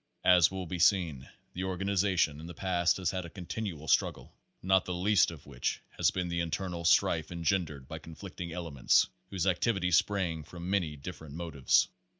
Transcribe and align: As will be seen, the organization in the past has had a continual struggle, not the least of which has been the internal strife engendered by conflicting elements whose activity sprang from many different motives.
As 0.25 0.49
will 0.49 0.65
be 0.65 0.79
seen, 0.79 1.29
the 1.53 1.65
organization 1.65 2.39
in 2.39 2.47
the 2.47 2.55
past 2.55 2.97
has 2.97 3.11
had 3.11 3.23
a 3.23 3.29
continual 3.29 3.87
struggle, 3.87 4.33
not 4.63 4.83
the 4.85 4.95
least 4.95 5.29
of 5.29 5.45
which 5.45 5.79
has 5.91 6.09
been 6.09 6.27
the 6.27 6.39
internal 6.39 6.83
strife 6.85 7.31
engendered 7.31 7.87
by 7.87 7.99
conflicting 7.99 8.51
elements 8.51 9.07
whose 9.29 9.45
activity 9.45 9.91
sprang 9.91 10.41
from 10.41 10.71
many 10.71 10.95
different 10.95 11.35
motives. 11.35 11.87